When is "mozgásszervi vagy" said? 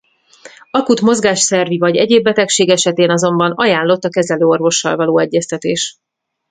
1.01-1.95